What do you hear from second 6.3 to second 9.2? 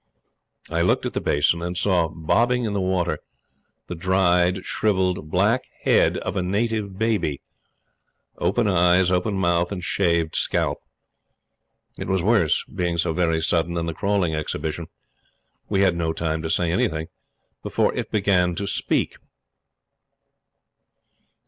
a native baby open eyes,